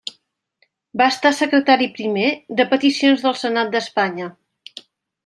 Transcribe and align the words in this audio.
Va 1.01 1.09
estar 1.15 1.31
Secretari 1.39 1.87
primer 1.97 2.25
de 2.61 2.65
peticions 2.71 3.27
del 3.27 3.37
Senat 3.43 3.71
d'Espanya. 3.77 4.31